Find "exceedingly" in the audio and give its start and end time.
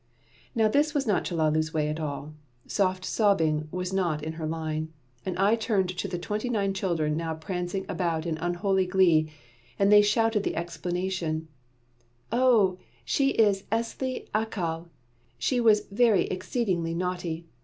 16.29-16.95